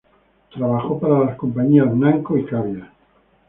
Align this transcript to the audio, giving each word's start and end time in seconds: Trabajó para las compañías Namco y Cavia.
Trabajó 0.51 0.99
para 0.99 1.19
las 1.19 1.35
compañías 1.37 1.93
Namco 1.93 2.35
y 2.35 2.43
Cavia. 2.43 2.91